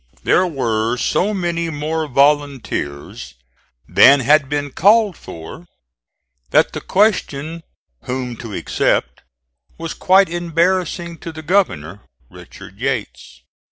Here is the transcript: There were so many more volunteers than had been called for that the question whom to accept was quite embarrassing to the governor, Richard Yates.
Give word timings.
There 0.23 0.47
were 0.47 0.97
so 0.97 1.31
many 1.31 1.69
more 1.69 2.07
volunteers 2.07 3.35
than 3.87 4.21
had 4.21 4.49
been 4.49 4.71
called 4.71 5.15
for 5.15 5.67
that 6.49 6.73
the 6.73 6.81
question 6.81 7.61
whom 8.05 8.35
to 8.37 8.51
accept 8.51 9.21
was 9.77 9.93
quite 9.93 10.27
embarrassing 10.27 11.19
to 11.19 11.31
the 11.31 11.43
governor, 11.43 12.01
Richard 12.31 12.79
Yates. 12.79 13.43